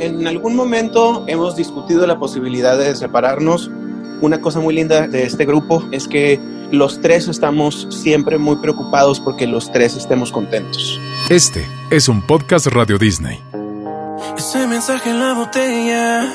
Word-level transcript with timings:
En 0.00 0.26
algún 0.26 0.56
momento 0.56 1.24
hemos 1.26 1.56
discutido 1.56 2.06
la 2.06 2.18
posibilidad 2.18 2.78
de 2.78 2.96
separarnos. 2.96 3.70
Una 4.22 4.40
cosa 4.40 4.58
muy 4.58 4.74
linda 4.74 5.06
de 5.06 5.24
este 5.24 5.44
grupo 5.44 5.86
es 5.92 6.08
que 6.08 6.40
los 6.72 7.02
tres 7.02 7.28
estamos 7.28 7.86
siempre 7.90 8.38
muy 8.38 8.56
preocupados 8.56 9.20
porque 9.20 9.46
los 9.46 9.70
tres 9.70 9.96
estemos 9.96 10.32
contentos. 10.32 10.98
Este 11.28 11.66
es 11.90 12.08
un 12.08 12.26
podcast 12.26 12.68
Radio 12.68 12.96
Disney. 12.96 13.40
Ese 14.38 14.66
mensaje 14.66 15.10
en 15.10 15.20
la 15.20 15.34
botella. 15.34 16.32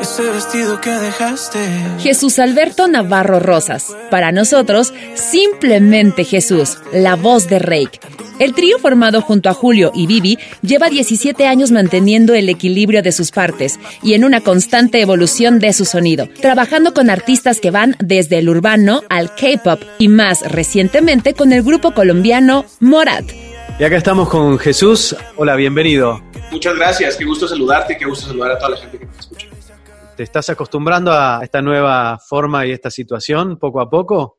Ese 0.00 0.28
vestido 0.32 0.80
que 0.80 0.90
dejaste. 0.90 1.60
Jesús 2.00 2.40
Alberto 2.40 2.88
Navarro 2.88 3.38
Rosas. 3.38 3.96
Para 4.10 4.32
nosotros, 4.32 4.92
simplemente 5.14 6.24
Jesús, 6.24 6.78
la 6.92 7.14
voz 7.14 7.46
de 7.46 7.60
Rake. 7.60 8.00
El 8.38 8.54
trío 8.54 8.78
formado 8.78 9.20
junto 9.20 9.48
a 9.48 9.54
Julio 9.54 9.90
y 9.94 10.06
Vivi 10.06 10.38
lleva 10.62 10.88
17 10.88 11.48
años 11.48 11.72
manteniendo 11.72 12.34
el 12.34 12.48
equilibrio 12.48 13.02
de 13.02 13.10
sus 13.10 13.32
partes 13.32 13.80
y 14.00 14.14
en 14.14 14.24
una 14.24 14.40
constante 14.40 15.00
evolución 15.00 15.58
de 15.58 15.72
su 15.72 15.84
sonido, 15.84 16.28
trabajando 16.40 16.94
con 16.94 17.10
artistas 17.10 17.58
que 17.58 17.72
van 17.72 17.96
desde 17.98 18.38
el 18.38 18.48
urbano 18.48 19.02
al 19.08 19.34
K-pop 19.34 19.82
y 19.98 20.06
más 20.06 20.48
recientemente 20.52 21.34
con 21.34 21.52
el 21.52 21.64
grupo 21.64 21.92
colombiano 21.92 22.64
Morat. 22.78 23.24
Y 23.80 23.82
acá 23.82 23.96
estamos 23.96 24.28
con 24.28 24.56
Jesús. 24.58 25.16
Hola, 25.34 25.56
bienvenido. 25.56 26.22
Muchas 26.52 26.76
gracias, 26.76 27.16
qué 27.16 27.24
gusto 27.24 27.48
saludarte 27.48 27.94
y 27.94 27.96
qué 27.96 28.04
gusto 28.04 28.28
saludar 28.28 28.52
a 28.52 28.58
toda 28.58 28.70
la 28.70 28.76
gente 28.76 29.00
que 29.00 29.06
nos 29.06 29.18
escucha. 29.18 29.48
¿Te 30.16 30.22
estás 30.22 30.48
acostumbrando 30.48 31.12
a 31.12 31.40
esta 31.42 31.60
nueva 31.60 32.18
forma 32.18 32.64
y 32.66 32.70
esta 32.70 32.90
situación 32.90 33.58
poco 33.58 33.80
a 33.80 33.90
poco? 33.90 34.38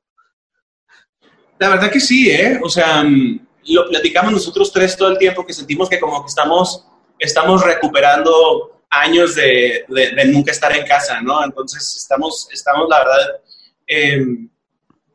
La 1.58 1.68
verdad 1.68 1.92
que 1.92 2.00
sí, 2.00 2.30
¿eh? 2.30 2.60
O 2.64 2.70
sea, 2.70 3.04
mm, 3.04 3.49
lo 3.74 3.88
platicamos 3.88 4.32
nosotros 4.32 4.72
tres 4.72 4.96
todo 4.98 5.10
el 5.10 5.18
tiempo, 5.18 5.46
que 5.46 5.54
sentimos 5.54 5.90
que 5.90 6.00
como 6.00 6.22
que 6.24 6.30
estamos, 6.30 6.86
estamos 7.18 7.64
recuperando 7.64 8.84
años 8.90 9.36
de, 9.36 9.86
de, 9.88 10.26
nunca 10.26 10.52
estar 10.52 10.76
en 10.76 10.86
casa, 10.86 11.22
¿no? 11.22 11.44
Entonces 11.44 11.96
estamos, 11.98 12.48
estamos 12.52 12.88
la 12.90 13.00
verdad, 13.00 13.42
eh, 13.88 14.26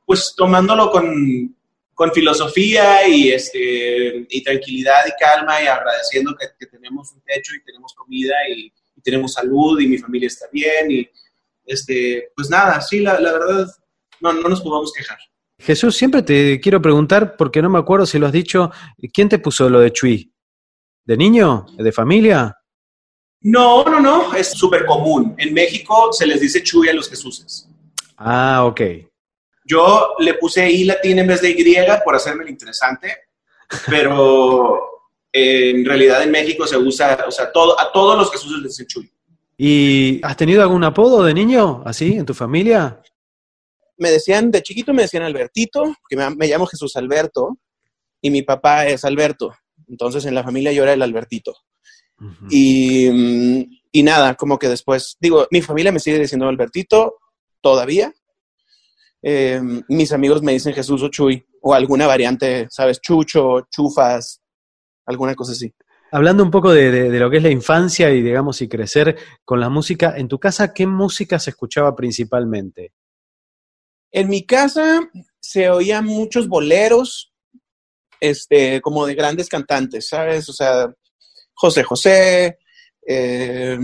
pues 0.07 0.35
tomándolo 0.37 0.91
con, 0.91 1.57
con, 1.95 2.13
filosofía 2.13 3.07
y, 3.09 3.33
este, 3.33 4.27
y 4.29 4.43
tranquilidad 4.43 5.05
y 5.07 5.23
calma 5.23 5.63
y 5.63 5.67
agradeciendo 5.67 6.37
que, 6.39 6.47
que 6.59 6.67
tenemos 6.67 7.13
un 7.13 7.21
techo 7.23 7.55
y 7.55 7.65
tenemos 7.65 7.95
comida 7.95 8.35
y 8.49 8.73
tenemos 9.03 9.35
salud 9.35 9.81
y 9.81 9.89
mi 9.89 9.99
familia 9.99 10.29
está 10.29 10.47
bien 10.53 10.91
y 10.91 11.09
este, 11.67 12.31
pues 12.37 12.51
nada, 12.51 12.81
sí, 12.81 13.01
la, 13.01 13.19
la 13.19 13.33
verdad, 13.33 13.67
no, 14.21 14.33
no 14.33 14.49
nos 14.49 14.61
podemos 14.61 14.93
quejar. 14.93 15.19
Jesús, 15.65 15.97
siempre 15.97 16.23
te 16.23 16.61
quiero 16.61 16.83
preguntar, 16.83 17.37
porque 17.39 17.63
no 17.63 17.71
me 17.71 17.79
acuerdo 17.79 18.05
si 18.05 18.19
lo 18.19 18.27
has 18.27 18.33
dicho, 18.33 18.71
¿quién 19.13 19.31
te 19.31 19.39
puso 19.39 19.71
lo 19.71 19.81
de 19.81 19.93
Chui? 19.93 20.31
¿De 21.07 21.17
niño? 21.17 21.65
¿De 21.79 21.91
familia? 21.91 22.55
No, 23.41 23.83
no, 23.85 23.99
no, 23.99 24.35
es 24.35 24.53
súper 24.53 24.85
común. 24.85 25.35
En 25.39 25.55
México 25.55 26.13
se 26.13 26.27
les 26.27 26.41
dice 26.41 26.63
Chuy 26.63 26.91
a 26.91 26.93
los 26.93 27.09
Jesuses. 27.09 27.67
Ah, 28.19 28.65
ok. 28.67 28.81
Yo 29.65 30.15
le 30.19 30.35
puse 30.35 30.71
I 30.71 30.85
latín 30.85 31.19
en 31.19 31.27
vez 31.27 31.41
de 31.41 31.51
Y 31.51 32.03
por 32.05 32.15
hacerme 32.15 32.45
el 32.45 32.51
interesante, 32.51 33.17
pero 33.87 34.81
en 35.33 35.83
realidad 35.87 36.23
en 36.23 36.31
México 36.31 36.67
se 36.67 36.77
usa, 36.77 37.25
o 37.27 37.31
sea, 37.31 37.51
todo, 37.51 37.81
a 37.81 37.91
todos 37.91 38.19
los 38.19 38.31
Jesuses 38.31 38.59
les 38.59 38.77
dicen 38.77 38.87
Chuy. 38.87 39.11
¿Y 39.57 40.21
has 40.23 40.37
tenido 40.37 40.61
algún 40.61 40.85
apodo 40.85 41.25
de 41.25 41.33
niño 41.33 41.83
así 41.87 42.19
en 42.19 42.27
tu 42.27 42.35
familia? 42.35 43.01
Me 43.97 44.11
decían, 44.11 44.51
de 44.51 44.63
chiquito 44.63 44.93
me 44.93 45.03
decían 45.03 45.23
Albertito, 45.23 45.95
que 46.09 46.17
me, 46.17 46.31
me, 46.35 46.47
llamo 46.47 46.67
Jesús 46.67 46.97
Alberto, 46.97 47.59
y 48.21 48.31
mi 48.31 48.43
papá 48.43 48.87
es 48.87 49.05
Alberto. 49.05 49.55
Entonces 49.89 50.25
en 50.25 50.35
la 50.35 50.43
familia 50.43 50.73
yo 50.73 50.83
era 50.83 50.93
el 50.93 51.03
Albertito. 51.03 51.55
Uh 52.21 52.25
-huh. 52.25 52.49
y, 52.51 53.81
y 53.93 54.03
nada, 54.03 54.35
como 54.35 54.59
que 54.59 54.69
después, 54.69 55.17
digo, 55.21 55.47
mi 55.51 55.63
familia 55.63 55.93
me 55.93 56.01
sigue 56.01 56.19
diciendo 56.19 56.49
Albertito 56.49 57.17
todavía. 57.61 58.13
Eh, 59.23 59.61
mis 59.89 60.13
amigos 60.13 60.43
me 60.43 60.53
dicen 60.53 60.75
Jesús 60.75 61.03
o 61.03 61.09
Chuy, 61.09 61.45
o 61.63 61.75
alguna 61.75 62.07
variante, 62.07 62.67
¿sabes? 62.71 63.01
Chucho, 63.01 63.67
Chufas, 63.71 64.41
alguna 65.07 65.35
cosa 65.35 65.53
así. 65.53 65.73
Hablando 66.13 66.43
un 66.43 66.51
poco 66.51 66.73
de, 66.73 66.91
de, 66.91 67.11
de, 67.11 67.19
lo 67.19 67.31
que 67.31 67.39
es 67.39 67.43
la 67.43 67.51
infancia 67.51 68.11
y, 68.11 68.23
digamos, 68.23 68.61
y 68.63 68.69
crecer 68.69 69.17
con 69.45 69.61
la 69.61 69.69
música, 69.69 70.15
en 70.17 70.29
tu 70.29 70.39
casa, 70.39 70.73
¿qué 70.73 70.87
música 70.87 71.39
se 71.39 71.51
escuchaba 71.51 71.97
principalmente? 71.97 72.93
En 74.15 74.29
mi 74.29 74.47
casa 74.47 75.01
se 75.41 75.69
oían 75.69 76.05
muchos 76.05 76.47
boleros, 76.47 77.33
este, 78.21 78.81
como 78.81 79.07
de 79.07 79.17
grandes 79.17 79.49
cantantes, 79.49 80.07
¿sabes? 80.09 80.49
O 80.49 80.53
sea, 80.53 80.87
José 81.53 81.83
José, 81.83 82.59
eh, 83.05 83.77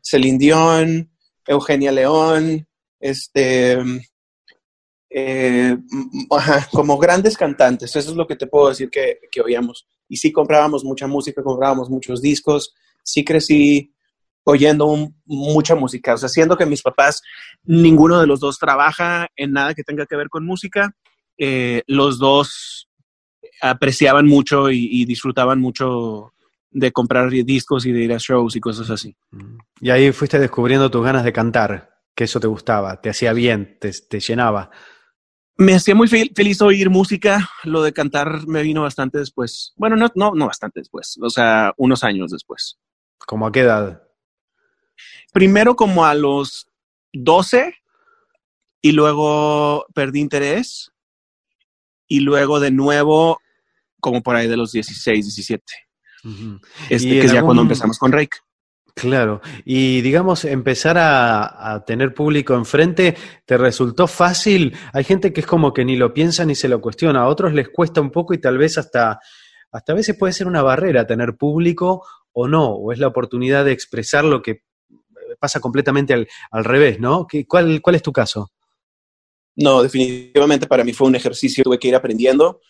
Celine 0.00 0.38
Dion, 0.38 1.10
Eugenia 1.44 1.90
León, 1.90 2.64
este, 3.00 3.76
eh, 5.10 5.76
como 6.72 6.96
grandes 6.96 7.36
cantantes, 7.36 7.96
eso 7.96 8.10
es 8.12 8.16
lo 8.16 8.28
que 8.28 8.36
te 8.36 8.46
puedo 8.46 8.68
decir 8.68 8.88
que, 8.88 9.18
que 9.32 9.40
oíamos 9.40 9.88
y 10.08 10.16
sí 10.16 10.30
comprábamos 10.30 10.84
mucha 10.84 11.08
música, 11.08 11.42
comprábamos 11.42 11.90
muchos 11.90 12.22
discos, 12.22 12.72
sí 13.02 13.24
crecí 13.24 13.91
oyendo 14.44 14.86
un, 14.86 15.20
mucha 15.24 15.74
música, 15.74 16.14
o 16.14 16.18
sea, 16.18 16.28
siendo 16.28 16.56
que 16.56 16.66
mis 16.66 16.82
papás, 16.82 17.22
ninguno 17.64 18.20
de 18.20 18.26
los 18.26 18.40
dos 18.40 18.58
trabaja 18.58 19.28
en 19.36 19.52
nada 19.52 19.74
que 19.74 19.84
tenga 19.84 20.06
que 20.06 20.16
ver 20.16 20.28
con 20.28 20.44
música, 20.44 20.94
eh, 21.38 21.82
los 21.86 22.18
dos 22.18 22.88
apreciaban 23.60 24.26
mucho 24.26 24.70
y, 24.70 24.88
y, 24.90 25.04
disfrutaban 25.04 25.60
mucho 25.60 26.32
de 26.70 26.90
comprar 26.90 27.30
discos 27.30 27.86
y 27.86 27.92
de 27.92 28.00
ir 28.00 28.12
a 28.12 28.18
shows 28.18 28.56
y 28.56 28.60
cosas 28.60 28.90
así. 28.90 29.16
Y 29.80 29.90
ahí 29.90 30.10
fuiste 30.12 30.38
descubriendo 30.38 30.90
tus 30.90 31.04
ganas 31.04 31.24
de 31.24 31.32
cantar, 31.32 32.00
que 32.14 32.24
eso 32.24 32.40
te 32.40 32.46
gustaba, 32.46 33.00
te 33.00 33.10
hacía 33.10 33.32
bien, 33.32 33.78
te, 33.80 33.92
te 33.92 34.20
llenaba. 34.20 34.70
Me 35.56 35.74
hacía 35.74 35.94
muy 35.94 36.08
fel 36.08 36.32
feliz 36.34 36.62
oír 36.62 36.90
música. 36.90 37.48
Lo 37.64 37.82
de 37.82 37.92
cantar 37.92 38.46
me 38.46 38.62
vino 38.62 38.82
bastante 38.82 39.18
después. 39.18 39.74
Bueno, 39.76 39.96
no, 39.96 40.08
no, 40.14 40.32
no 40.34 40.46
bastante 40.46 40.80
después. 40.80 41.18
O 41.22 41.30
sea, 41.30 41.74
unos 41.76 42.02
años 42.04 42.30
después. 42.30 42.78
¿Cómo 43.26 43.46
a 43.46 43.52
qué 43.52 43.60
edad? 43.60 44.02
Primero 45.32 45.76
como 45.76 46.04
a 46.04 46.14
los 46.14 46.68
12 47.12 47.74
y 48.82 48.92
luego 48.92 49.86
perdí 49.94 50.20
interés 50.20 50.92
y 52.08 52.20
luego 52.20 52.60
de 52.60 52.70
nuevo 52.70 53.40
como 54.00 54.22
por 54.22 54.36
ahí 54.36 54.48
de 54.48 54.56
los 54.56 54.72
16, 54.72 55.24
17. 55.24 55.64
Uh 56.24 56.28
-huh. 56.28 56.60
Este, 56.90 57.08
que 57.08 57.18
es 57.20 57.24
algún... 57.26 57.34
ya 57.34 57.42
cuando 57.42 57.62
empezamos 57.62 57.98
con 57.98 58.12
Rake. 58.12 58.38
Claro, 58.94 59.40
y 59.64 60.02
digamos, 60.02 60.44
empezar 60.44 60.98
a, 60.98 61.72
a, 61.72 61.82
tener 61.82 62.12
público 62.12 62.52
enfrente, 62.54 63.16
¿te 63.46 63.56
resultó 63.56 64.06
fácil? 64.06 64.76
Hay 64.92 65.02
gente 65.04 65.32
que 65.32 65.40
es 65.40 65.46
como 65.46 65.72
que 65.72 65.82
ni 65.82 65.96
lo 65.96 66.12
piensa 66.12 66.44
ni 66.44 66.54
se 66.54 66.68
lo 66.68 66.78
cuestiona, 66.82 67.22
a 67.22 67.28
otros 67.28 67.54
les 67.54 67.70
cuesta 67.70 68.02
un 68.02 68.10
poco 68.10 68.34
y 68.34 68.38
tal 68.38 68.58
vez 68.58 68.76
hasta, 68.76 69.18
hasta 69.70 69.92
a 69.92 69.96
veces 69.96 70.14
puede 70.18 70.34
ser 70.34 70.46
una 70.46 70.60
barrera 70.60 71.06
tener 71.06 71.36
público 71.36 72.04
o 72.32 72.48
no, 72.48 72.66
o 72.66 72.92
es 72.92 72.98
la 72.98 73.06
oportunidad 73.06 73.64
de 73.64 73.72
expresar 73.72 74.24
lo 74.24 74.42
que 74.42 74.62
pasa 75.42 75.60
completamente 75.60 76.14
al, 76.14 76.28
al 76.52 76.64
revés, 76.64 77.00
¿no? 77.00 77.26
¿Cuál, 77.48 77.82
¿Cuál 77.82 77.96
es 77.96 78.02
tu 78.02 78.12
caso? 78.12 78.50
No, 79.56 79.82
definitivamente 79.82 80.66
para 80.66 80.84
mí 80.84 80.92
fue 80.92 81.08
un 81.08 81.16
ejercicio, 81.16 81.64
tuve 81.64 81.78
que 81.78 81.88
ir 81.88 81.94
aprendiendo 81.94 82.60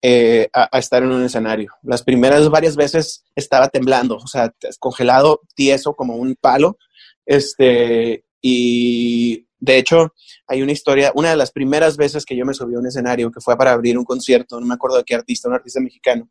eh, 0.00 0.48
a, 0.52 0.78
estar 0.78 1.02
en 1.02 1.12
un 1.12 1.24
escenario. 1.24 1.72
Las 1.82 2.02
primeras 2.02 2.48
varias 2.48 2.74
veces 2.74 3.24
estaba 3.36 3.68
temblando, 3.68 4.16
o 4.16 4.26
sea, 4.26 4.52
congelado, 4.78 5.42
tieso 5.54 5.94
como 5.94 6.16
un 6.16 6.34
palo. 6.34 6.78
Este, 7.26 8.24
y 8.40 9.46
de 9.60 9.78
hecho, 9.78 10.12
hay 10.48 10.62
una 10.62 10.72
historia, 10.72 11.12
una 11.14 11.30
de 11.30 11.36
las 11.36 11.52
primeras 11.52 11.96
veces 11.96 12.24
que 12.24 12.36
yo 12.36 12.44
me 12.44 12.54
subí 12.54 12.74
a 12.74 12.78
un 12.78 12.86
escenario, 12.86 13.30
que 13.30 13.40
fue 13.40 13.56
para 13.56 13.72
abrir 13.72 13.96
un 13.96 14.04
concierto, 14.04 14.58
no 14.58 14.66
me 14.66 14.74
acuerdo 14.74 14.96
de 14.96 15.04
qué 15.04 15.14
artista, 15.14 15.48
un 15.48 15.54
artista 15.54 15.80
mexicano, 15.80 16.28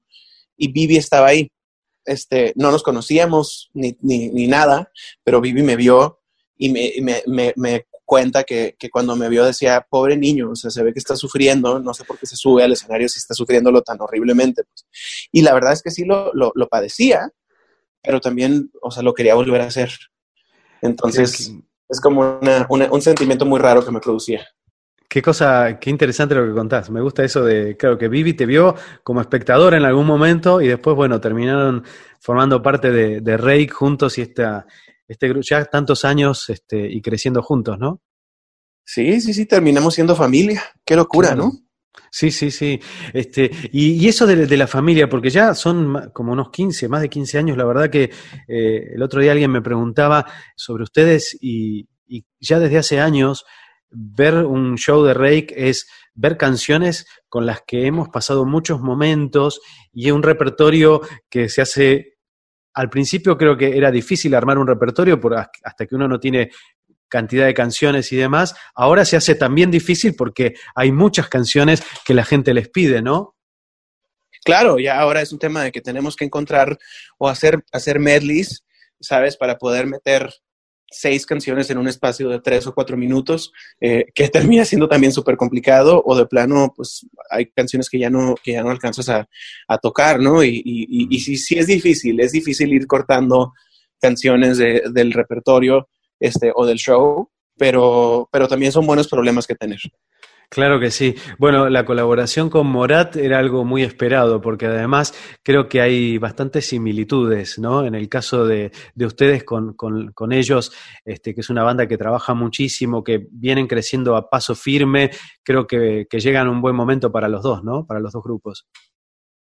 y 0.57 0.71
Vivi 0.71 0.97
estaba 0.97 1.27
ahí. 1.27 1.49
Este, 2.05 2.53
no 2.55 2.71
nos 2.71 2.83
conocíamos 2.83 3.69
ni, 3.73 3.97
ni, 4.01 4.29
ni 4.29 4.47
nada, 4.47 4.91
pero 5.23 5.41
Vivi 5.41 5.63
me 5.63 5.75
vio 5.75 6.19
y 6.57 6.69
me, 6.69 6.93
me, 7.01 7.23
me, 7.27 7.53
me 7.55 7.85
cuenta 8.05 8.43
que, 8.43 8.75
que, 8.77 8.89
cuando 8.89 9.15
me 9.15 9.29
vio 9.29 9.45
decía, 9.45 9.85
pobre 9.89 10.17
niño, 10.17 10.51
o 10.51 10.55
sea, 10.55 10.69
se 10.69 10.83
ve 10.83 10.91
que 10.91 10.99
está 10.99 11.15
sufriendo, 11.15 11.79
no 11.79 11.93
sé 11.93 12.03
por 12.03 12.19
qué 12.19 12.25
se 12.25 12.35
sube 12.35 12.63
al 12.63 12.73
escenario 12.73 13.07
si 13.07 13.19
está 13.19 13.33
sufriéndolo 13.33 13.81
tan 13.81 14.01
horriblemente. 14.01 14.63
Pues. 14.63 14.85
Y 15.31 15.41
la 15.43 15.53
verdad 15.53 15.73
es 15.73 15.81
que 15.81 15.91
sí 15.91 16.03
lo, 16.03 16.33
lo, 16.33 16.51
lo, 16.53 16.67
padecía, 16.67 17.29
pero 18.03 18.19
también, 18.19 18.69
o 18.81 18.91
sea, 18.91 19.01
lo 19.01 19.13
quería 19.13 19.35
volver 19.35 19.61
a 19.61 19.67
hacer. 19.67 19.91
Entonces, 20.81 21.53
es 21.87 22.01
como 22.01 22.39
una, 22.41 22.65
una, 22.69 22.91
un 22.91 23.01
sentimiento 23.01 23.45
muy 23.45 23.59
raro 23.59 23.85
que 23.85 23.91
me 23.91 24.01
producía. 24.01 24.45
Qué 25.11 25.21
cosa, 25.21 25.77
qué 25.77 25.89
interesante 25.89 26.33
lo 26.35 26.47
que 26.47 26.53
contás. 26.53 26.89
Me 26.89 27.01
gusta 27.01 27.21
eso 27.25 27.43
de, 27.43 27.75
claro, 27.75 27.97
que 27.97 28.07
Vivi 28.07 28.33
te 28.33 28.45
vio 28.45 28.77
como 29.03 29.19
espectador 29.19 29.73
en 29.73 29.83
algún 29.83 30.05
momento 30.05 30.61
y 30.61 30.69
después, 30.69 30.95
bueno, 30.95 31.19
terminaron 31.19 31.83
formando 32.21 32.61
parte 32.61 32.91
de, 32.91 33.19
de 33.19 33.35
Rake 33.35 33.67
juntos 33.67 34.17
y 34.17 34.21
esta, 34.21 34.65
este 35.05 35.27
grupo, 35.27 35.41
ya 35.43 35.65
tantos 35.65 36.05
años 36.05 36.49
este, 36.49 36.89
y 36.89 37.01
creciendo 37.01 37.41
juntos, 37.41 37.77
¿no? 37.77 38.01
Sí, 38.85 39.19
sí, 39.19 39.33
sí, 39.33 39.45
terminamos 39.45 39.95
siendo 39.95 40.15
familia. 40.15 40.63
Qué 40.85 40.95
locura, 40.95 41.33
claro. 41.33 41.43
¿no? 41.43 41.51
Sí, 42.09 42.31
sí, 42.31 42.49
sí. 42.49 42.79
Este, 43.11 43.51
y, 43.73 44.07
eso 44.07 44.25
de, 44.25 44.55
la 44.55 44.67
familia, 44.67 45.09
porque 45.09 45.29
ya 45.29 45.53
son 45.55 46.11
como 46.13 46.31
unos 46.31 46.51
15, 46.51 46.87
más 46.87 47.01
de 47.01 47.09
15 47.09 47.37
años, 47.37 47.57
la 47.57 47.65
verdad 47.65 47.89
que 47.89 48.11
eh, 48.47 48.91
el 48.95 49.03
otro 49.03 49.19
día 49.19 49.33
alguien 49.33 49.51
me 49.51 49.61
preguntaba 49.61 50.25
sobre 50.55 50.83
ustedes 50.83 51.37
y, 51.41 51.89
y, 52.07 52.25
ya 52.39 52.59
desde 52.59 52.77
hace 52.77 53.01
años 53.01 53.43
ver 53.91 54.45
un 54.45 54.77
show 54.77 55.03
de 55.03 55.13
Rake 55.13 55.53
es 55.55 55.87
ver 56.13 56.37
canciones 56.37 57.05
con 57.29 57.45
las 57.45 57.61
que 57.61 57.85
hemos 57.85 58.09
pasado 58.09 58.45
muchos 58.45 58.79
momentos 58.79 59.61
y 59.93 60.11
un 60.11 60.23
repertorio 60.23 61.01
que 61.29 61.49
se 61.49 61.61
hace 61.61 62.17
al 62.73 62.89
principio 62.89 63.37
creo 63.37 63.57
que 63.57 63.77
era 63.77 63.91
difícil 63.91 64.33
armar 64.33 64.57
un 64.57 64.67
repertorio 64.67 65.19
por, 65.19 65.35
hasta 65.35 65.85
que 65.85 65.95
uno 65.95 66.07
no 66.07 66.19
tiene 66.19 66.51
cantidad 67.09 67.45
de 67.45 67.53
canciones 67.53 68.11
y 68.13 68.15
demás. 68.15 68.55
Ahora 68.73 69.03
se 69.03 69.17
hace 69.17 69.35
también 69.35 69.69
difícil 69.69 70.15
porque 70.15 70.55
hay 70.73 70.91
muchas 70.91 71.27
canciones 71.27 71.83
que 72.05 72.13
la 72.13 72.23
gente 72.23 72.53
les 72.53 72.69
pide, 72.69 73.01
¿no? 73.01 73.35
Claro, 74.43 74.79
ya 74.79 74.99
ahora 74.99 75.21
es 75.21 75.31
un 75.33 75.37
tema 75.37 75.61
de 75.63 75.71
que 75.71 75.81
tenemos 75.81 76.15
que 76.15 76.25
encontrar 76.25 76.79
o 77.17 77.27
hacer, 77.27 77.63
hacer 77.71 77.99
medleys, 77.99 78.63
¿sabes? 78.99 79.37
Para 79.37 79.57
poder 79.57 79.85
meter 79.85 80.33
seis 80.91 81.25
canciones 81.25 81.69
en 81.69 81.77
un 81.77 81.87
espacio 81.87 82.29
de 82.29 82.41
tres 82.41 82.67
o 82.67 82.73
cuatro 82.73 82.97
minutos, 82.97 83.51
eh, 83.79 84.05
que 84.13 84.27
termina 84.29 84.65
siendo 84.65 84.87
también 84.87 85.13
súper 85.13 85.37
complicado, 85.37 86.03
o 86.05 86.15
de 86.15 86.25
plano, 86.25 86.73
pues 86.75 87.07
hay 87.29 87.47
canciones 87.47 87.89
que 87.89 87.97
ya 87.97 88.09
no, 88.09 88.35
que 88.43 88.51
ya 88.51 88.63
no 88.63 88.69
alcanzas 88.69 89.09
a, 89.09 89.27
tocar, 89.81 90.19
¿no? 90.19 90.43
Y, 90.43 90.61
y, 90.65 91.19
sí, 91.19 91.37
sí 91.37 91.57
es 91.57 91.65
difícil, 91.65 92.19
es 92.19 92.33
difícil 92.33 92.73
ir 92.73 92.85
cortando 92.85 93.53
canciones 93.99 94.57
del 94.57 95.13
repertorio 95.13 95.87
este, 96.19 96.51
o 96.53 96.65
del 96.65 96.77
show, 96.77 97.29
pero, 97.57 98.27
pero 98.31 98.47
también 98.47 98.71
son 98.71 98.85
buenos 98.85 99.07
problemas 99.07 99.47
que 99.47 99.55
tener. 99.55 99.79
Claro 100.53 100.81
que 100.81 100.91
sí. 100.91 101.15
Bueno, 101.37 101.69
la 101.69 101.85
colaboración 101.85 102.49
con 102.49 102.67
Morat 102.67 103.15
era 103.15 103.39
algo 103.39 103.63
muy 103.63 103.83
esperado, 103.83 104.41
porque 104.41 104.65
además 104.65 105.13
creo 105.43 105.69
que 105.69 105.79
hay 105.79 106.17
bastantes 106.17 106.67
similitudes, 106.67 107.57
¿no? 107.57 107.85
En 107.85 107.95
el 107.95 108.09
caso 108.09 108.45
de, 108.45 108.73
de 108.93 109.05
ustedes 109.05 109.45
con, 109.45 109.75
con, 109.75 110.31
ellos, 110.33 110.73
este, 111.05 111.33
que 111.33 111.39
es 111.39 111.49
una 111.49 111.63
banda 111.63 111.87
que 111.87 111.97
trabaja 111.97 112.33
muchísimo, 112.33 113.01
que 113.01 113.29
vienen 113.31 113.65
creciendo 113.65 114.17
a 114.17 114.29
paso 114.29 114.53
firme, 114.53 115.11
creo 115.41 115.65
que, 115.65 116.05
que 116.09 116.19
llegan 116.19 116.49
un 116.49 116.59
buen 116.59 116.75
momento 116.75 117.13
para 117.13 117.29
los 117.29 117.43
dos, 117.43 117.63
¿no? 117.63 117.85
Para 117.87 118.01
los 118.01 118.11
dos 118.11 118.21
grupos. 118.21 118.67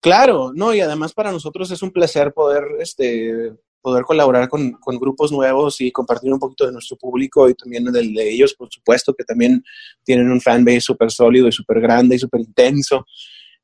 Claro, 0.02 0.52
no, 0.54 0.74
y 0.74 0.80
además 0.80 1.14
para 1.14 1.32
nosotros 1.32 1.70
es 1.70 1.80
un 1.80 1.92
placer 1.92 2.34
poder 2.34 2.64
este, 2.80 3.54
poder 3.82 4.04
colaborar 4.04 4.48
con, 4.48 4.72
con, 4.72 4.98
grupos 4.98 5.32
nuevos 5.32 5.80
y 5.80 5.90
compartir 5.90 6.32
un 6.32 6.38
poquito 6.38 6.66
de 6.66 6.72
nuestro 6.72 6.96
público 6.96 7.48
y 7.48 7.54
también 7.54 7.84
del 7.84 8.14
de 8.14 8.30
ellos, 8.30 8.54
por 8.54 8.68
supuesto, 8.70 9.12
que 9.12 9.24
también 9.24 9.62
tienen 10.04 10.30
un 10.30 10.40
fanbase 10.40 10.80
súper 10.80 11.10
sólido 11.10 11.48
y 11.48 11.52
súper 11.52 11.80
grande 11.80 12.16
y 12.16 12.18
súper 12.18 12.40
intenso. 12.40 13.04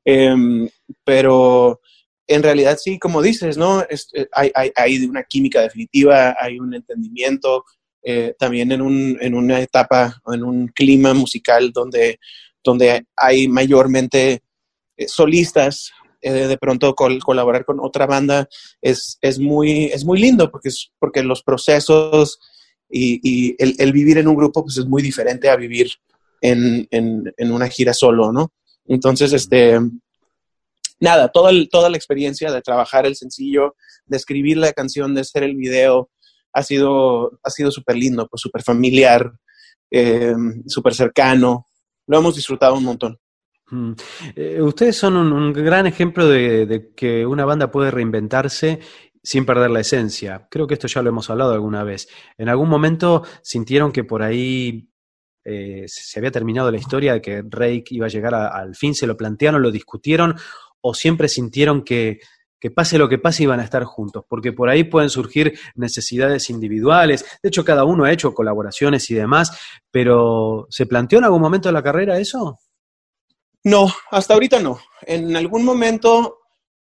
Em, 0.03 0.69
pero 1.03 1.79
en 2.27 2.43
realidad 2.43 2.77
sí, 2.79 2.99
como 2.99 3.21
dices, 3.21 3.57
¿no? 3.57 3.81
Eh, 3.81 4.27
hay, 4.33 4.51
hay, 4.53 4.71
hay, 4.75 5.05
una 5.05 5.23
química 5.23 5.61
definitiva, 5.61 6.35
hay 6.39 6.59
un 6.59 6.73
entendimiento, 6.73 7.63
eh, 8.03 8.35
también 8.37 8.71
en, 8.71 8.81
un, 8.81 9.17
en 9.19 9.33
una 9.33 9.59
etapa, 9.59 10.21
en 10.27 10.43
un 10.43 10.67
clima 10.67 11.13
musical 11.13 11.71
donde, 11.71 12.19
donde 12.63 13.05
hay 13.15 13.47
mayormente 13.47 14.41
eh, 14.95 15.07
solistas 15.07 15.91
eh, 16.21 16.31
de 16.31 16.57
pronto 16.57 16.95
colaborar 16.95 17.65
con 17.65 17.79
otra 17.79 18.05
banda 18.05 18.47
es, 18.81 19.17
es, 19.21 19.39
muy, 19.39 19.85
es 19.85 20.03
muy 20.05 20.19
lindo 20.19 20.51
porque, 20.51 20.69
es, 20.69 20.91
porque 20.99 21.23
los 21.23 21.43
procesos 21.43 22.39
y, 22.89 23.55
el, 23.59 23.91
vivir 23.93 24.17
en 24.17 24.27
un 24.27 24.35
grupo 24.35 24.63
pues 24.63 24.77
es 24.77 24.85
muy 24.85 25.01
diferente 25.01 25.49
a 25.49 25.55
vivir 25.55 25.91
en, 26.41 26.87
en, 26.91 27.51
una 27.51 27.67
gira 27.67 27.93
solo, 27.93 28.31
¿no? 28.31 28.51
Entonces, 28.87 29.31
este, 29.33 29.79
nada, 30.99 31.27
toda, 31.29 31.51
toda 31.69 31.89
la 31.89 31.97
experiencia 31.97 32.51
de 32.51 32.61
trabajar 32.61 33.05
el 33.05 33.15
sencillo, 33.15 33.75
de 34.05 34.17
escribir 34.17 34.57
la 34.57 34.73
canción, 34.73 35.13
de 35.13 35.21
hacer 35.21 35.43
el 35.43 35.55
video, 35.55 36.09
ha 36.51 36.63
sido 36.63 37.39
ha 37.43 37.49
sido 37.49 37.71
súper 37.71 37.97
lindo, 37.97 38.27
pues 38.27 38.41
súper 38.41 38.63
familiar, 38.63 39.31
eh, 39.91 40.33
súper 40.67 40.93
cercano. 40.93 41.67
Lo 42.07 42.17
hemos 42.17 42.35
disfrutado 42.35 42.75
un 42.75 42.83
montón. 42.83 43.19
Mm. 43.71 43.91
Eh, 44.35 44.61
ustedes 44.61 44.95
son 44.97 45.15
un, 45.15 45.53
gran 45.53 45.87
ejemplo 45.87 46.27
de, 46.27 46.91
que 46.95 47.25
una 47.25 47.45
banda 47.45 47.71
puede 47.71 47.91
reinventarse 47.91 48.79
sin 49.21 49.45
perder 49.45 49.69
la 49.69 49.81
esencia. 49.81 50.47
Creo 50.49 50.67
que 50.67 50.75
esto 50.75 50.87
ya 50.87 51.01
lo 51.01 51.09
hemos 51.09 51.29
hablado 51.29 51.53
alguna 51.53 51.83
vez. 51.83 52.07
¿En 52.37 52.49
algún 52.49 52.69
momento 52.69 53.23
sintieron 53.41 53.91
que 53.91 54.03
por 54.03 54.23
ahí 54.23 54.89
eh, 55.43 55.85
se 55.87 56.19
había 56.19 56.31
terminado 56.31 56.71
la 56.71 56.77
historia 56.77 57.13
de 57.13 57.21
que 57.21 57.43
Rake 57.47 57.85
iba 57.91 58.07
a 58.07 58.09
llegar 58.09 58.33
al 58.33 58.75
fin? 58.75 58.95
¿Se 58.95 59.07
lo 59.07 59.17
plantearon, 59.17 59.61
lo 59.61 59.71
discutieron? 59.71 60.35
¿O 60.81 60.93
siempre 60.93 61.27
sintieron 61.27 61.83
que, 61.83 62.19
que 62.59 62.71
pase 62.71 62.97
lo 62.97 63.09
que 63.09 63.19
pase 63.19 63.43
iban 63.43 63.59
a 63.59 63.65
estar 63.65 63.83
juntos? 63.83 64.23
Porque 64.27 64.53
por 64.53 64.69
ahí 64.69 64.85
pueden 64.85 65.09
surgir 65.09 65.59
necesidades 65.75 66.49
individuales. 66.49 67.25
De 67.43 67.49
hecho, 67.49 67.65
cada 67.65 67.83
uno 67.83 68.05
ha 68.05 68.11
hecho 68.11 68.33
colaboraciones 68.33 69.11
y 69.11 69.15
demás. 69.15 69.51
Pero 69.91 70.65
¿se 70.69 70.85
planteó 70.85 71.19
en 71.19 71.25
algún 71.25 71.41
momento 71.41 71.67
de 71.67 71.73
la 71.73 71.83
carrera 71.83 72.17
eso? 72.17 72.57
No, 73.63 73.87
hasta 74.11 74.33
ahorita 74.33 74.59
no. 74.59 74.79
En 75.01 75.35
algún 75.35 75.65
momento 75.65 76.39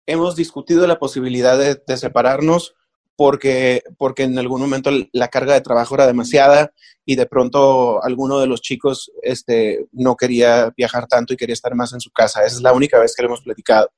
hemos 0.06 0.36
discutido 0.36 0.86
la 0.86 0.98
posibilidad 0.98 1.58
de, 1.58 1.96
separarnos 1.96 2.74
porque, 3.16 3.82
porque 3.96 4.24
en 4.24 4.38
algún 4.38 4.60
momento 4.60 4.90
la 5.12 5.28
carga 5.28 5.54
de 5.54 5.60
trabajo 5.60 5.94
era 5.94 6.06
demasiada 6.06 6.72
y 7.06 7.14
de 7.14 7.26
pronto 7.26 8.02
alguno 8.02 8.40
de 8.40 8.48
los 8.48 8.60
chicos 8.60 9.12
este, 9.22 9.86
no 9.92 10.16
quería 10.16 10.72
viajar 10.76 11.06
tanto 11.06 11.32
y 11.32 11.36
quería 11.36 11.52
estar 11.52 11.74
más 11.74 11.92
en 11.92 12.00
su 12.00 12.10
casa. 12.10 12.44
Esa 12.44 12.56
es 12.56 12.62
la 12.62 12.72
única 12.72 12.98
vez 12.98 13.14
que 13.14 13.22
lo 13.22 13.28
hemos 13.28 13.42
platicado. 13.42 13.90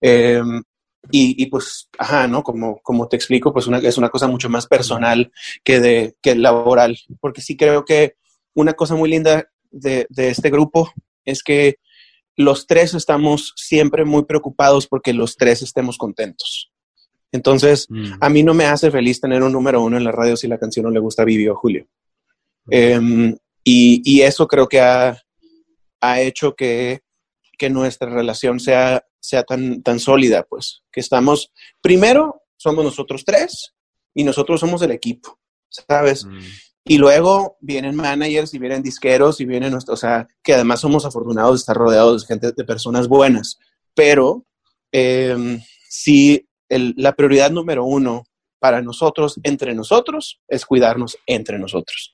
Em, 0.00 0.62
y, 1.10 1.46
pues, 1.46 1.88
ajá, 1.98 2.28
¿no? 2.28 2.44
Como, 2.44 2.80
como 2.80 3.08
te 3.08 3.16
explico, 3.16 3.52
pues 3.52 3.66
es 3.82 3.98
una 3.98 4.08
cosa 4.08 4.28
mucho 4.28 4.48
más 4.48 4.68
personal 4.68 5.32
que, 5.64 5.80
de, 5.80 6.16
que 6.22 6.36
laboral, 6.36 6.96
porque 7.20 7.42
sí 7.42 7.56
creo 7.56 7.84
que 7.84 8.14
una 8.54 8.74
cosa 8.74 8.94
muy 8.94 9.10
linda 9.10 9.48
de, 9.70 10.06
de 10.10 10.28
este 10.30 10.50
grupo 10.50 10.92
es 11.24 11.42
que 11.42 11.78
los 12.36 12.66
tres 12.66 12.94
estamos 12.94 13.52
siempre 13.56 14.04
muy 14.04 14.24
preocupados 14.24 14.86
porque 14.86 15.12
los 15.12 15.36
tres 15.36 15.62
estemos 15.62 15.98
contentos. 15.98 16.72
Entonces, 17.32 17.86
mm. 17.88 18.14
a 18.20 18.28
mí 18.28 18.42
no 18.42 18.54
me 18.54 18.66
hace 18.66 18.90
feliz 18.90 19.20
tener 19.20 19.42
un 19.42 19.52
número 19.52 19.82
uno 19.82 19.96
en 19.96 20.04
la 20.04 20.12
radio 20.12 20.36
si 20.36 20.46
la 20.48 20.58
canción 20.58 20.84
no 20.84 20.90
le 20.90 21.00
gusta 21.00 21.22
a 21.22 21.24
Vivi 21.24 21.48
o 21.48 21.56
Julio. 21.56 21.86
Em, 22.70 23.36
y, 23.64 24.20
eso 24.20 24.46
creo 24.46 24.68
que 24.68 24.80
ha, 24.80 25.20
hecho 26.20 26.54
que, 26.54 27.00
nuestra 27.70 28.10
relación 28.10 28.58
sea, 28.58 29.04
sea 29.20 29.44
tan, 29.44 29.84
tan 29.84 30.00
sólida, 30.00 30.42
pues, 30.42 30.82
que 30.90 30.98
estamos, 30.98 31.52
primero, 31.80 32.42
somos 32.56 32.84
nosotros 32.84 33.24
tres 33.24 33.72
y 34.12 34.24
nosotros 34.24 34.58
somos 34.58 34.82
el 34.82 34.90
equipo, 34.90 35.38
¿sabes? 35.68 36.24
Mm. 36.24 36.40
Y 36.84 36.98
luego 36.98 37.56
vienen 37.60 37.94
managers 37.94 38.54
y 38.54 38.58
vienen 38.58 38.82
disqueros 38.82 39.40
y 39.40 39.44
vienen, 39.44 39.74
o 39.74 39.96
sea, 39.96 40.28
que 40.42 40.54
además 40.54 40.80
somos 40.80 41.04
afortunados 41.04 41.52
de 41.52 41.56
estar 41.58 41.76
rodeados 41.76 42.22
de 42.22 42.26
gente, 42.26 42.52
de 42.52 42.64
personas 42.64 43.06
buenas. 43.06 43.58
Pero 43.94 44.44
eh, 44.90 45.60
sí, 45.88 46.48
la 46.68 47.12
prioridad 47.12 47.50
número 47.50 47.84
uno 47.84 48.24
para 48.58 48.82
nosotros, 48.82 49.40
entre 49.42 49.74
nosotros, 49.74 50.40
es 50.48 50.64
cuidarnos 50.64 51.18
entre 51.26 51.58
nosotros. 51.58 52.11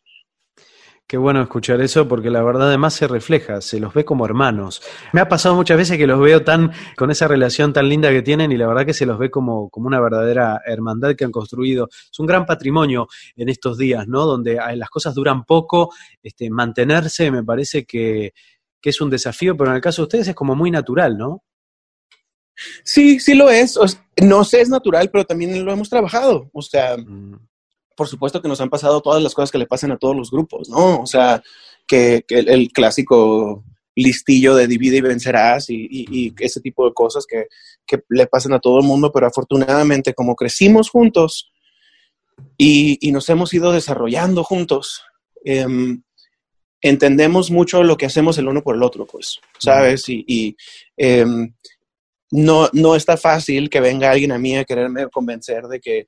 Qué 1.08 1.16
bueno 1.16 1.40
escuchar 1.40 1.80
eso 1.80 2.06
porque 2.06 2.28
la 2.28 2.42
verdad 2.42 2.68
además 2.68 2.92
se 2.92 3.08
refleja, 3.08 3.62
se 3.62 3.80
los 3.80 3.94
ve 3.94 4.04
como 4.04 4.26
hermanos. 4.26 4.82
Me 5.14 5.22
ha 5.22 5.28
pasado 5.28 5.54
muchas 5.54 5.78
veces 5.78 5.96
que 5.96 6.06
los 6.06 6.20
veo 6.20 6.44
tan 6.44 6.70
con 6.98 7.10
esa 7.10 7.26
relación 7.26 7.72
tan 7.72 7.88
linda 7.88 8.10
que 8.10 8.20
tienen 8.20 8.52
y 8.52 8.58
la 8.58 8.66
verdad 8.66 8.84
que 8.84 8.92
se 8.92 9.06
los 9.06 9.18
ve 9.18 9.30
como, 9.30 9.70
como 9.70 9.86
una 9.86 10.02
verdadera 10.02 10.60
hermandad 10.66 11.16
que 11.16 11.24
han 11.24 11.32
construido. 11.32 11.88
Es 11.90 12.18
un 12.18 12.26
gran 12.26 12.44
patrimonio 12.44 13.08
en 13.36 13.48
estos 13.48 13.78
días, 13.78 14.06
¿no? 14.06 14.26
Donde 14.26 14.60
las 14.74 14.90
cosas 14.90 15.14
duran 15.14 15.44
poco, 15.44 15.94
este, 16.22 16.50
mantenerse 16.50 17.30
me 17.30 17.42
parece 17.42 17.86
que, 17.86 18.34
es 18.82 19.00
un 19.00 19.08
desafío, 19.08 19.56
pero 19.56 19.70
en 19.70 19.76
el 19.76 19.82
caso 19.82 20.02
de 20.02 20.04
ustedes 20.04 20.28
es 20.28 20.34
como 20.34 20.54
muy 20.54 20.70
natural, 20.70 21.16
¿no? 21.16 21.42
Sí, 22.84 23.18
sí 23.18 23.34
lo 23.34 23.48
es. 23.48 23.78
no 24.22 24.44
sé, 24.44 24.60
es 24.60 24.68
natural, 24.68 25.08
pero 25.10 25.24
también 25.24 25.64
lo 25.64 25.72
hemos 25.72 25.88
trabajado. 25.88 26.50
O 26.52 26.60
sea, 26.60 26.98
mm 26.98 27.47
por 27.98 28.06
supuesto 28.06 28.40
que 28.40 28.46
nos 28.46 28.60
han 28.60 28.70
pasado 28.70 29.00
todas 29.00 29.20
las 29.20 29.34
cosas 29.34 29.50
que 29.50 29.58
le 29.58 29.66
pasan 29.66 29.90
a 29.90 29.98
todos 29.98 30.14
los 30.14 30.30
grupos, 30.30 30.68
¿no? 30.68 31.00
O 31.00 31.06
sea, 31.06 31.42
que, 31.84 32.24
el, 32.28 32.70
clásico 32.70 33.64
listillo 33.96 34.54
de 34.54 34.68
divide 34.68 34.98
y 34.98 35.00
vencerás 35.00 35.66
y, 35.68 36.32
ese 36.38 36.60
tipo 36.60 36.86
de 36.86 36.94
cosas 36.94 37.26
que, 37.26 37.48
le 38.08 38.28
pasan 38.28 38.52
a 38.52 38.60
todo 38.60 38.78
el 38.78 38.86
mundo, 38.86 39.10
pero 39.10 39.26
afortunadamente 39.26 40.14
como 40.14 40.36
crecimos 40.36 40.90
juntos 40.90 41.50
y, 42.56 43.00
nos 43.10 43.28
hemos 43.30 43.52
ido 43.52 43.72
desarrollando 43.72 44.44
juntos, 44.44 45.02
em, 45.44 46.00
entendemos 46.80 47.50
mucho 47.50 47.82
lo 47.82 47.96
que 47.96 48.06
hacemos 48.06 48.38
el 48.38 48.46
uno 48.46 48.62
por 48.62 48.76
el 48.76 48.84
otro, 48.84 49.06
pues, 49.06 49.40
¿sabes? 49.58 50.04
Y, 50.08 50.56
em, 50.96 51.52
no, 52.30 52.68
no 52.72 52.94
está 52.94 53.16
fácil 53.16 53.68
que 53.68 53.80
venga 53.80 54.12
alguien 54.12 54.30
a 54.30 54.38
mí 54.38 54.56
a 54.56 54.64
quererme 54.64 55.08
convencer 55.08 55.64
de 55.64 55.80
que 55.80 56.06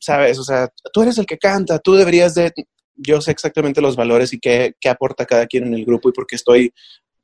¿sabes? 0.00 0.38
O 0.38 0.44
sea, 0.44 0.68
tú 0.92 1.02
eres 1.02 1.18
el 1.18 1.26
que 1.26 1.38
canta, 1.38 1.78
tú 1.78 1.94
deberías 1.94 2.34
de... 2.34 2.52
Yo 2.96 3.20
sé 3.20 3.32
exactamente 3.32 3.80
los 3.80 3.96
valores 3.96 4.32
y 4.32 4.38
qué, 4.38 4.74
qué 4.80 4.88
aporta 4.88 5.26
cada 5.26 5.46
quien 5.46 5.64
en 5.66 5.74
el 5.74 5.84
grupo 5.84 6.08
y 6.08 6.12
por 6.12 6.26
qué 6.26 6.36
estoy 6.36 6.72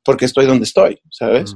porque 0.03 0.25
estoy 0.25 0.45
donde 0.45 0.63
estoy, 0.63 0.99
¿sabes? 1.09 1.55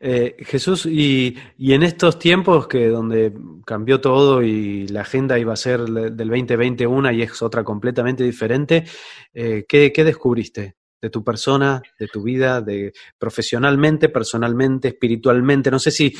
Eh, 0.00 0.36
Jesús, 0.40 0.86
y, 0.86 1.36
y, 1.56 1.72
en 1.72 1.82
estos 1.82 2.18
tiempos 2.18 2.68
que 2.68 2.88
donde 2.88 3.32
cambió 3.64 4.00
todo 4.00 4.42
y 4.42 4.86
la 4.88 5.00
agenda 5.00 5.38
iba 5.38 5.54
a 5.54 5.56
ser 5.56 5.80
del 5.80 6.28
2020 6.28 6.86
una 6.86 7.12
y 7.12 7.22
es 7.22 7.40
otra 7.40 7.64
completamente 7.64 8.22
diferente, 8.22 8.84
eh, 9.32 9.64
¿qué, 9.66 9.92
¿qué, 9.92 10.04
descubriste 10.04 10.76
de 11.00 11.10
tu 11.10 11.22
persona, 11.22 11.82
de 11.98 12.08
tu 12.08 12.22
vida, 12.22 12.60
de 12.60 12.92
profesionalmente, 13.18 14.08
personalmente, 14.08 14.88
espiritualmente? 14.88 15.70
No 15.70 15.78
sé 15.78 15.90
si, 15.90 16.14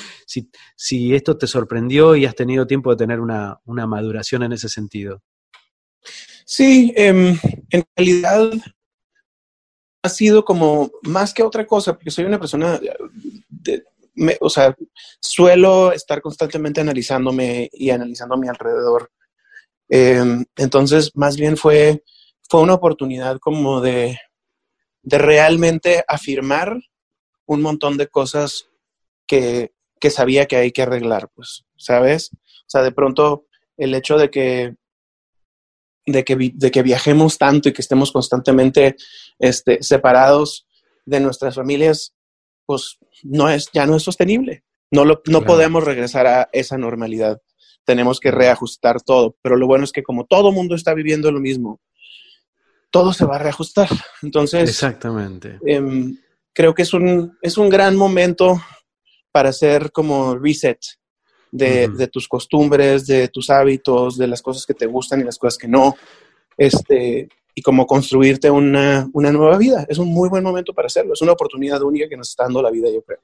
si, 0.76 1.14
esto 1.14 1.36
te 1.36 1.46
sorprendió 1.46 2.16
y 2.16 2.26
has 2.26 2.34
tenido 2.34 2.66
tiempo 2.66 2.90
de 2.90 2.96
tener 2.96 3.20
una, 3.20 3.58
una 3.64 3.86
maduración 3.86 4.42
en 4.42 4.52
ese 4.52 4.68
sentido. 4.68 5.22
Sí, 6.44 6.92
eh, 6.96 7.36
en 7.70 7.84
realidad 7.96 8.52
ha 10.02 10.08
sido 10.08 10.44
como 10.44 10.90
más 11.02 11.34
que 11.34 11.42
otra 11.42 11.66
cosa, 11.66 11.92
porque 11.94 12.10
soy 12.10 12.24
una 12.24 12.38
persona, 12.38 12.80
de, 13.48 13.84
me, 14.14 14.36
o 14.40 14.48
sea, 14.48 14.74
suelo 15.20 15.92
estar 15.92 16.20
constantemente 16.20 16.80
analizándome 16.80 17.68
y 17.72 17.90
analizando 17.90 18.34
a 18.34 18.38
mi 18.38 18.48
alrededor. 18.48 19.10
Eh, 19.88 20.44
entonces, 20.56 21.12
más 21.14 21.36
bien 21.36 21.56
fue, 21.56 22.02
fue 22.48 22.60
una 22.60 22.74
oportunidad 22.74 23.38
como 23.38 23.80
de, 23.80 24.18
de 25.02 25.18
realmente 25.18 26.04
afirmar 26.06 26.78
un 27.46 27.62
montón 27.62 27.96
de 27.96 28.08
cosas 28.08 28.68
que, 29.26 29.72
que 30.00 30.10
sabía 30.10 30.46
que 30.46 30.56
hay 30.56 30.72
que 30.72 30.82
arreglar, 30.82 31.30
pues, 31.34 31.64
¿sabes? 31.76 32.30
O 32.32 32.70
sea, 32.70 32.82
de 32.82 32.92
pronto 32.92 33.46
el 33.76 33.94
hecho 33.94 34.18
de 34.18 34.30
que 34.30 34.74
de 36.12 36.24
que, 36.24 36.52
de 36.54 36.70
que 36.70 36.82
viajemos 36.82 37.36
tanto 37.38 37.68
y 37.68 37.72
que 37.72 37.82
estemos 37.82 38.12
constantemente 38.12 38.96
este, 39.38 39.82
separados 39.82 40.66
de 41.04 41.20
nuestras 41.20 41.54
familias, 41.54 42.14
pues 42.66 42.98
no 43.22 43.48
es, 43.50 43.68
ya 43.72 43.86
no 43.86 43.96
es 43.96 44.02
sostenible. 44.02 44.64
No, 44.90 45.04
lo, 45.04 45.22
no 45.26 45.40
claro. 45.40 45.46
podemos 45.46 45.84
regresar 45.84 46.26
a 46.26 46.48
esa 46.52 46.78
normalidad. 46.78 47.40
Tenemos 47.84 48.20
que 48.20 48.30
reajustar 48.30 49.02
todo. 49.02 49.36
Pero 49.42 49.56
lo 49.56 49.66
bueno 49.66 49.84
es 49.84 49.92
que 49.92 50.02
como 50.02 50.24
todo 50.24 50.52
mundo 50.52 50.74
está 50.74 50.94
viviendo 50.94 51.30
lo 51.30 51.40
mismo, 51.40 51.80
todo 52.90 53.12
se 53.12 53.24
va 53.24 53.36
a 53.36 53.40
reajustar. 53.40 53.88
Entonces, 54.22 54.68
exactamente. 54.68 55.58
Eh, 55.66 55.80
creo 56.52 56.74
que 56.74 56.82
es 56.82 56.92
un, 56.92 57.36
es 57.42 57.58
un 57.58 57.68
gran 57.68 57.96
momento 57.96 58.60
para 59.30 59.50
hacer 59.50 59.92
como 59.92 60.36
reset 60.36 60.78
de, 61.50 61.86
uh 61.86 61.90
-huh. 61.90 61.96
de, 61.96 62.08
tus 62.08 62.28
costumbres, 62.28 63.06
de 63.06 63.28
tus 63.28 63.50
hábitos, 63.50 64.16
de 64.18 64.26
las 64.26 64.42
cosas 64.42 64.66
que 64.66 64.74
te 64.74 64.86
gustan 64.86 65.20
y 65.20 65.24
las 65.24 65.38
cosas 65.38 65.58
que 65.58 65.68
no. 65.68 65.94
Este, 66.56 67.28
y 67.54 67.62
como 67.62 67.86
construirte 67.86 68.50
una, 68.50 69.08
una 69.12 69.32
nueva 69.32 69.58
vida. 69.58 69.84
Es 69.88 69.98
un 69.98 70.08
muy 70.08 70.28
buen 70.28 70.44
momento 70.44 70.72
para 70.72 70.86
hacerlo. 70.86 71.14
Es 71.14 71.22
una 71.22 71.32
oportunidad 71.32 71.82
única 71.82 72.08
que 72.08 72.16
nos 72.16 72.30
está 72.30 72.44
dando 72.44 72.62
la 72.62 72.70
vida, 72.70 72.88
yo 72.90 73.02
creo. 73.02 73.20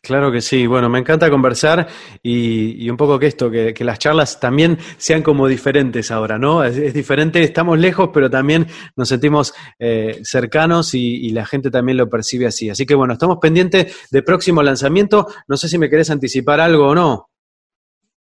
Claro 0.00 0.30
que 0.30 0.40
sí. 0.40 0.66
Bueno, 0.66 0.88
me 0.88 1.00
encanta 1.00 1.28
conversar 1.28 1.88
y, 2.22 2.84
y 2.84 2.88
un 2.88 2.96
poco 2.96 3.18
que 3.18 3.26
esto, 3.26 3.50
que, 3.50 3.74
que, 3.74 3.84
las 3.84 3.98
charlas 3.98 4.38
también 4.38 4.78
sean 4.96 5.22
como 5.22 5.48
diferentes 5.48 6.10
ahora, 6.10 6.38
¿no? 6.38 6.62
Es, 6.64 6.94
diferente, 6.94 7.42
estamos 7.42 7.78
lejos, 7.78 8.10
pero 8.14 8.30
también 8.30 8.66
nos 8.96 9.08
sentimos 9.08 9.52
eh, 9.78 10.20
cercanos 10.22 10.94
y, 10.94 11.26
y, 11.26 11.30
la 11.30 11.44
gente 11.44 11.70
también 11.70 11.98
lo 11.98 12.08
percibe 12.08 12.46
así. 12.46 12.70
Así 12.70 12.86
que 12.86 12.94
bueno, 12.94 13.14
estamos 13.14 13.38
pendientes 13.40 14.08
de 14.10 14.22
próximo 14.22 14.62
lanzamiento. 14.62 15.26
No 15.48 15.56
sé 15.56 15.68
si 15.68 15.78
me 15.78 15.90
querés 15.90 16.10
anticipar 16.10 16.60
algo 16.60 16.88
o 16.88 16.94
no 16.94 17.27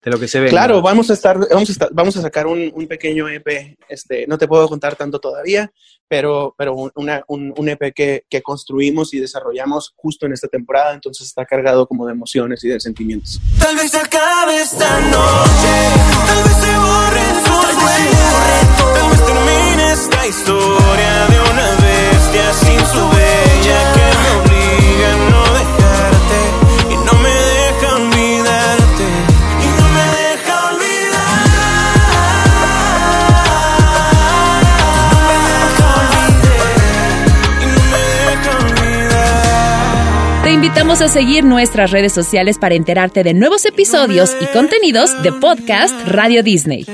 de 0.05 0.11
lo 0.11 0.19
que 0.19 0.27
se 0.27 0.39
ve. 0.39 0.49
Claro, 0.49 0.83
vamos 0.83 1.09
a 1.09 1.13
estar, 1.13 1.35
vamos 1.49 1.67
a 1.67 1.71
estar, 1.71 1.89
vamos 1.91 2.15
a 2.15 2.21
sacar 2.21 2.45
un, 2.45 2.71
un, 2.75 2.87
pequeño 2.87 3.27
EP. 3.27 3.75
Este, 3.89 4.27
no 4.27 4.37
te 4.37 4.47
puedo 4.47 4.69
contar 4.69 4.95
tanto 4.95 5.19
todavía, 5.19 5.71
pero, 6.07 6.53
pero 6.55 6.75
una, 6.93 7.23
un, 7.27 7.51
un, 7.57 7.69
EP 7.69 7.91
que, 7.91 8.23
que, 8.29 8.43
construimos 8.43 9.15
y 9.15 9.19
desarrollamos 9.19 9.93
justo 9.95 10.27
en 10.27 10.33
esta 10.33 10.47
temporada, 10.47 10.93
entonces 10.93 11.25
está 11.25 11.43
cargado 11.43 11.87
como 11.87 12.05
de 12.05 12.13
emociones 12.13 12.63
y 12.63 12.69
de 12.69 12.79
sentimientos. 12.79 13.41
Tal 13.57 13.75
vez 13.75 13.95
acabe 13.95 14.61
esta 14.61 14.99
noche, 15.01 15.73
tal 16.27 16.43
vez 16.43 16.53
se 16.53 16.77
borren 16.77 17.43
tus 17.43 17.83
huellas, 17.83 18.77
tal 18.77 19.09
vez 19.09 19.25
termine 19.25 19.91
esta 19.91 20.27
historia 20.27 21.27
de 21.29 21.39
una 21.51 21.71
bestia 21.81 22.53
sin 22.53 22.79
su 22.79 23.09
bella 23.09 23.93
que 23.95 24.44
me 24.44 24.44
invitamos 40.75 41.01
a 41.01 41.07
seguir 41.07 41.45
nuestras 41.45 41.91
redes 41.91 42.11
sociales 42.11 42.59
para 42.59 42.75
enterarte 42.75 43.23
de 43.23 43.33
nuevos 43.33 43.65
episodios 43.65 44.35
y 44.41 44.45
contenidos 44.47 45.23
de 45.23 45.31
podcast 45.31 45.95
Radio 46.05 46.43
Disney. 46.43 46.85